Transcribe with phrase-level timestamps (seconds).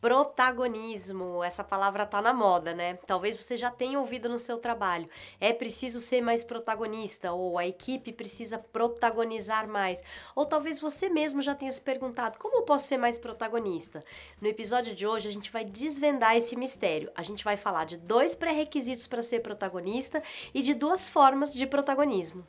[0.00, 2.94] Protagonismo, essa palavra tá na moda, né?
[3.04, 5.08] Talvez você já tenha ouvido no seu trabalho.
[5.40, 10.02] É preciso ser mais protagonista, ou a equipe precisa protagonizar mais.
[10.36, 14.04] Ou talvez você mesmo já tenha se perguntado: como eu posso ser mais protagonista?
[14.40, 17.10] No episódio de hoje, a gente vai desvendar esse mistério.
[17.16, 20.22] A gente vai falar de dois pré-requisitos para ser protagonista
[20.54, 22.46] e de duas formas de protagonismo.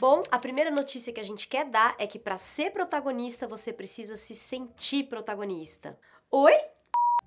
[0.00, 3.70] Bom, a primeira notícia que a gente quer dar é que para ser protagonista você
[3.70, 5.98] precisa se sentir protagonista.
[6.30, 6.54] Oi?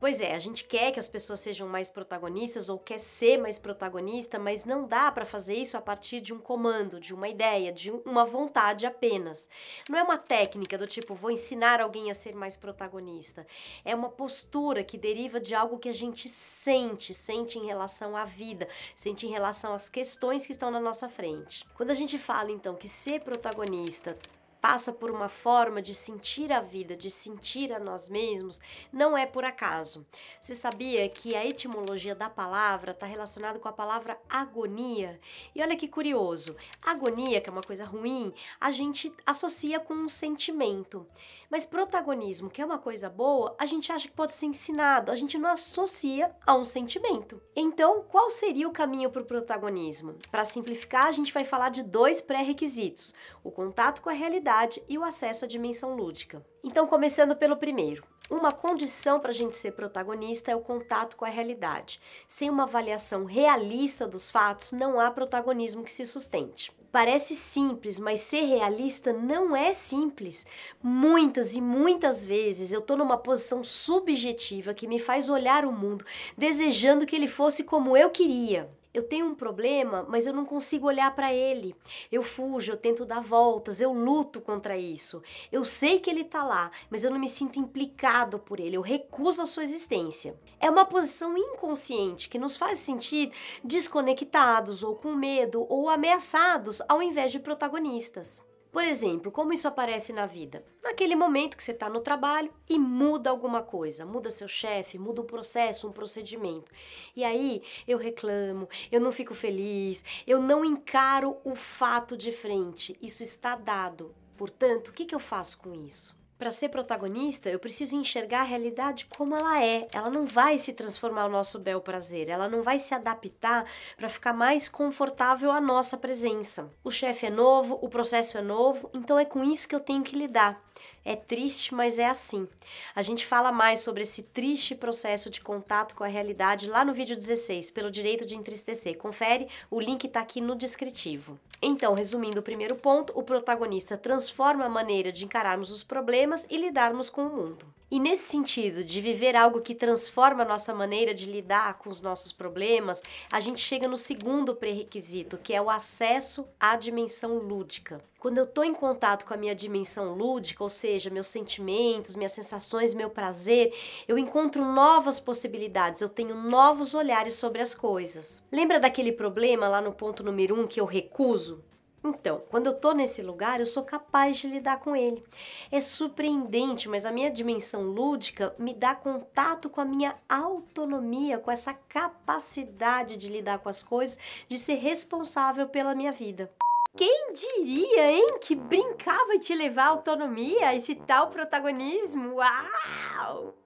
[0.04, 3.58] Pois é, a gente quer que as pessoas sejam mais protagonistas ou quer ser mais
[3.58, 7.72] protagonista, mas não dá para fazer isso a partir de um comando, de uma ideia,
[7.72, 9.48] de uma vontade apenas.
[9.90, 13.48] Não é uma técnica do tipo vou ensinar alguém a ser mais protagonista.
[13.86, 18.26] É uma postura que deriva de algo que a gente sente, sente em relação à
[18.26, 21.66] vida, sente em relação às questões que estão na nossa frente.
[21.76, 24.18] Quando a gente fala então que ser protagonista
[24.64, 28.62] passa por uma forma de sentir a vida, de sentir a nós mesmos,
[28.94, 30.06] não é por acaso.
[30.40, 35.20] Você sabia que a etimologia da palavra está relacionada com a palavra agonia?
[35.54, 40.08] E olha que curioso, agonia, que é uma coisa ruim, a gente associa com um
[40.08, 41.06] sentimento.
[41.50, 45.16] Mas protagonismo, que é uma coisa boa, a gente acha que pode ser ensinado, a
[45.16, 47.40] gente não associa a um sentimento.
[47.56, 50.16] Então, qual seria o caminho para o protagonismo?
[50.32, 54.53] Para simplificar, a gente vai falar de dois pré-requisitos: o contato com a realidade
[54.88, 56.46] e o acesso à dimensão lúdica.
[56.64, 58.04] Então, começando pelo primeiro.
[58.30, 62.00] Uma condição para a gente ser protagonista é o contato com a realidade.
[62.28, 66.72] Sem uma avaliação realista dos fatos, não há protagonismo que se sustente.
[66.92, 70.46] Parece simples, mas ser realista não é simples.
[70.82, 76.06] Muitas e muitas vezes eu estou numa posição subjetiva que me faz olhar o mundo
[76.38, 80.88] desejando que ele fosse como eu queria eu tenho um problema, mas eu não consigo
[80.88, 81.76] olhar para ele.
[82.12, 85.22] Eu fujo, eu tento dar voltas, eu luto contra isso.
[85.52, 88.82] Eu sei que ele está lá, mas eu não me sinto implicado por ele, eu
[88.82, 90.36] recuso a sua existência.
[90.60, 93.32] É uma posição inconsciente que nos faz sentir
[93.64, 98.42] desconectados ou com medo ou ameaçados ao invés de protagonistas.
[98.74, 100.66] Por exemplo, como isso aparece na vida?
[100.82, 105.22] Naquele momento que você está no trabalho e muda alguma coisa, muda seu chefe, muda
[105.22, 106.72] um processo, um procedimento.
[107.16, 112.98] E aí eu reclamo, eu não fico feliz, eu não encaro o fato de frente.
[113.00, 114.12] Isso está dado.
[114.36, 116.23] Portanto, o que, que eu faço com isso?
[116.38, 119.88] Para ser protagonista, eu preciso enxergar a realidade como ela é.
[119.94, 124.10] Ela não vai se transformar ao nosso bel prazer, ela não vai se adaptar para
[124.10, 126.70] ficar mais confortável à nossa presença.
[126.84, 130.04] O chefe é novo, o processo é novo, então é com isso que eu tenho
[130.04, 130.62] que lidar.
[131.06, 132.48] É triste, mas é assim.
[132.96, 136.94] A gente fala mais sobre esse triste processo de contato com a realidade lá no
[136.94, 138.98] vídeo 16, pelo direito de entristecer.
[138.98, 141.38] Confere, o link está aqui no descritivo.
[141.62, 146.58] Então, resumindo o primeiro ponto, o protagonista transforma a maneira de encararmos os problemas e
[146.58, 147.66] lidarmos com o mundo.
[147.94, 152.02] E nesse sentido de viver algo que transforma a nossa maneira de lidar com os
[152.02, 158.04] nossos problemas, a gente chega no segundo pré-requisito, que é o acesso à dimensão lúdica.
[158.18, 162.32] Quando eu estou em contato com a minha dimensão lúdica, ou seja, meus sentimentos, minhas
[162.32, 163.72] sensações, meu prazer,
[164.08, 168.44] eu encontro novas possibilidades, eu tenho novos olhares sobre as coisas.
[168.52, 171.64] Lembra daquele problema lá no ponto número um que eu recuso?
[172.04, 175.24] Então, quando eu tô nesse lugar, eu sou capaz de lidar com ele.
[175.72, 181.50] É surpreendente, mas a minha dimensão lúdica me dá contato com a minha autonomia, com
[181.50, 184.20] essa capacidade de lidar com as coisas,
[184.50, 186.52] de ser responsável pela minha vida.
[186.96, 192.36] Quem diria, hein, que brincar vai te levar à autonomia, esse tal protagonismo?
[192.36, 193.63] Uau!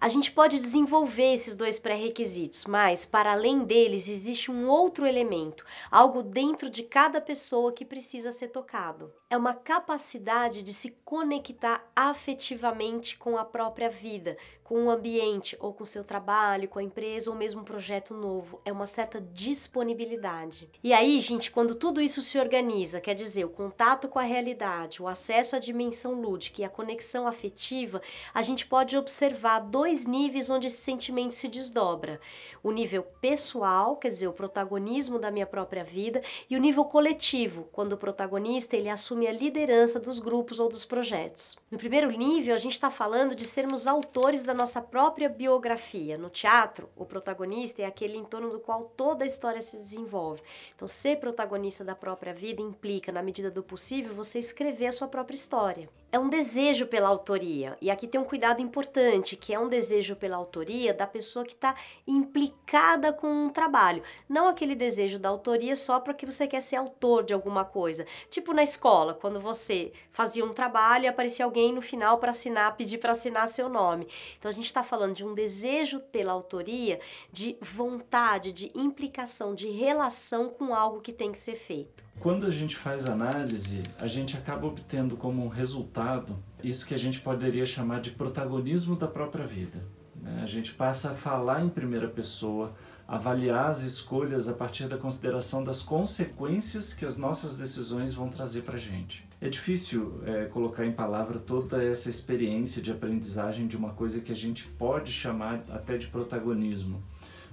[0.00, 5.64] A gente pode desenvolver esses dois pré-requisitos, mas para além deles existe um outro elemento,
[5.90, 9.12] algo dentro de cada pessoa que precisa ser tocado.
[9.28, 15.72] É uma capacidade de se conectar afetivamente com a própria vida, com o ambiente, ou
[15.72, 18.60] com seu trabalho, com a empresa, ou mesmo um projeto novo.
[18.64, 20.70] É uma certa disponibilidade.
[20.82, 25.02] E aí, gente, quando tudo isso se organiza, quer dizer, o contato com a realidade,
[25.02, 28.00] o acesso à dimensão lúdica e a conexão afetiva,
[28.32, 32.20] a gente pode observar dois níveis onde esse sentimento se desdobra:
[32.62, 37.68] o nível pessoal, quer dizer, o protagonismo da minha própria vida, e o nível coletivo,
[37.72, 41.56] quando o protagonista ele assume a liderança dos grupos ou dos projetos.
[41.70, 46.18] No primeiro nível, a gente está falando de sermos autores da nossa própria biografia.
[46.18, 50.42] No teatro, o protagonista é aquele em torno do qual toda a história se desenvolve.
[50.74, 55.08] Então, ser protagonista da própria vida implica, na medida do possível, você escrever a sua
[55.08, 55.88] própria história.
[56.10, 57.76] É um desejo pela autoria.
[57.80, 61.52] E aqui tem um cuidado importante, que é um desejo pela autoria da pessoa que
[61.52, 61.74] está
[62.06, 64.02] implicada com um trabalho.
[64.28, 68.06] Não aquele desejo da autoria só porque você quer ser autor de alguma coisa.
[68.30, 72.76] Tipo na escola, quando você fazia um trabalho e aparecia alguém no final para assinar,
[72.76, 74.08] pedir para assinar seu nome.
[74.38, 77.00] Então a gente está falando de um desejo pela autoria,
[77.30, 82.07] de vontade, de implicação, de relação com algo que tem que ser feito.
[82.20, 86.98] Quando a gente faz análise, a gente acaba obtendo como um resultado isso que a
[86.98, 89.80] gente poderia chamar de protagonismo da própria vida.
[90.20, 90.40] Né?
[90.42, 92.74] A gente passa a falar em primeira pessoa,
[93.06, 98.62] avaliar as escolhas a partir da consideração das consequências que as nossas decisões vão trazer
[98.62, 99.24] para a gente.
[99.40, 104.32] É difícil é, colocar em palavra toda essa experiência de aprendizagem de uma coisa que
[104.32, 107.00] a gente pode chamar até de protagonismo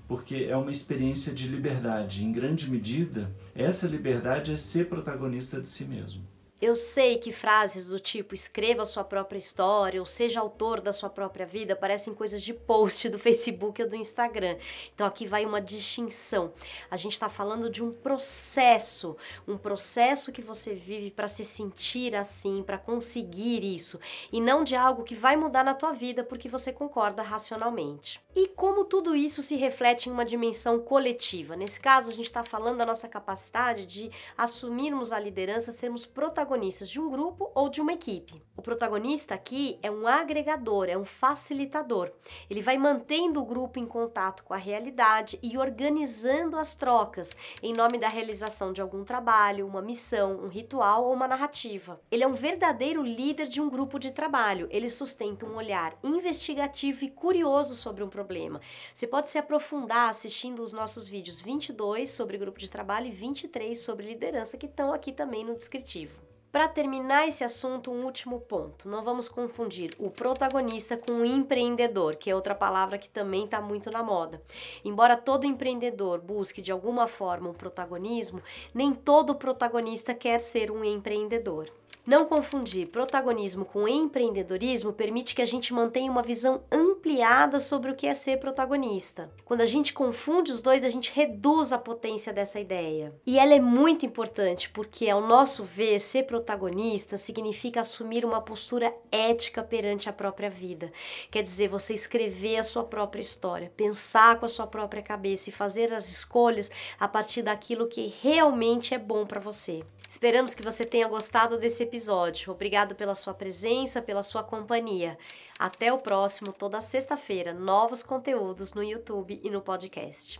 [0.08, 2.24] porque é uma experiência de liberdade.
[2.24, 6.35] Em grande medida, essa liberdade é ser protagonista de si mesmo.
[6.62, 11.10] Eu sei que frases do tipo escreva sua própria história ou seja autor da sua
[11.10, 14.56] própria vida parecem coisas de post do Facebook ou do Instagram.
[14.94, 16.54] Então aqui vai uma distinção.
[16.90, 22.16] A gente está falando de um processo, um processo que você vive para se sentir
[22.16, 24.00] assim, para conseguir isso,
[24.32, 28.22] e não de algo que vai mudar na tua vida porque você concorda racionalmente.
[28.34, 31.56] E como tudo isso se reflete em uma dimensão coletiva?
[31.56, 36.46] Nesse caso, a gente está falando da nossa capacidade de assumirmos a liderança, sermos protagonistas
[36.90, 38.42] de um grupo ou de uma equipe.
[38.56, 42.12] O protagonista aqui é um agregador, é um facilitador.
[42.50, 47.74] Ele vai mantendo o grupo em contato com a realidade e organizando as trocas em
[47.74, 52.00] nome da realização de algum trabalho, uma missão, um ritual ou uma narrativa.
[52.12, 54.68] Ele é um verdadeiro líder de um grupo de trabalho.
[54.70, 58.60] Ele sustenta um olhar investigativo e curioso sobre um problema problema.
[58.94, 63.78] Você pode se aprofundar assistindo os nossos vídeos 22 sobre grupo de trabalho e 23
[63.78, 66.20] sobre liderança que estão aqui também no descritivo.
[66.56, 68.88] Para terminar esse assunto, um último ponto.
[68.88, 73.60] Não vamos confundir o protagonista com o empreendedor, que é outra palavra que também está
[73.60, 74.42] muito na moda.
[74.86, 78.42] Embora todo empreendedor busque de alguma forma um protagonismo,
[78.74, 81.70] nem todo protagonista quer ser um empreendedor.
[82.08, 86.62] Não confundir protagonismo com empreendedorismo permite que a gente mantenha uma visão
[87.06, 89.30] ampliada sobre o que é ser protagonista.
[89.46, 93.14] Quando a gente confunde os dois, a gente reduz a potência dessa ideia.
[93.24, 98.92] E ela é muito importante porque, ao nosso ver, ser protagonista significa assumir uma postura
[99.12, 100.92] ética perante a própria vida.
[101.30, 105.54] Quer dizer, você escrever a sua própria história, pensar com a sua própria cabeça e
[105.54, 109.84] fazer as escolhas a partir daquilo que realmente é bom para você.
[110.08, 112.52] Esperamos que você tenha gostado desse episódio.
[112.52, 115.18] Obrigado pela sua presença, pela sua companhia.
[115.60, 120.40] Até o próximo, toda sexta-feira, novos conteúdos no YouTube e no podcast.